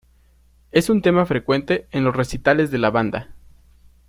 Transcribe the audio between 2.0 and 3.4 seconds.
los recitales de la banda.